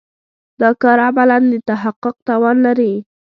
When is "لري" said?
2.65-2.93